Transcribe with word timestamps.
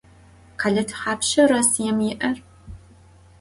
Khele 0.59 0.83
thapşşa 0.89 1.43
Rossiêm 1.51 1.99
yi'er? 2.05 2.37